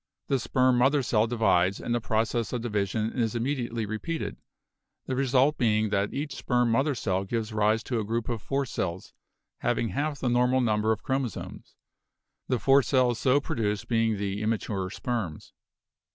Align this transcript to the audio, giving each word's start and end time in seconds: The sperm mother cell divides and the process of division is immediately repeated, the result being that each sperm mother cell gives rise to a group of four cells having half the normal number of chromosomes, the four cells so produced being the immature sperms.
The 0.29 0.39
sperm 0.39 0.79
mother 0.79 1.03
cell 1.03 1.27
divides 1.27 1.79
and 1.79 1.93
the 1.93 2.01
process 2.01 2.51
of 2.53 2.63
division 2.63 3.13
is 3.13 3.35
immediately 3.35 3.85
repeated, 3.85 4.37
the 5.05 5.15
result 5.15 5.59
being 5.59 5.89
that 5.89 6.11
each 6.11 6.33
sperm 6.35 6.71
mother 6.71 6.95
cell 6.95 7.23
gives 7.23 7.53
rise 7.53 7.83
to 7.83 7.99
a 7.99 8.03
group 8.03 8.27
of 8.27 8.41
four 8.41 8.65
cells 8.65 9.13
having 9.59 9.89
half 9.89 10.17
the 10.19 10.27
normal 10.27 10.59
number 10.59 10.91
of 10.91 11.03
chromosomes, 11.03 11.75
the 12.47 12.57
four 12.57 12.81
cells 12.81 13.19
so 13.19 13.39
produced 13.39 13.87
being 13.89 14.17
the 14.17 14.41
immature 14.41 14.89
sperms. 14.89 15.53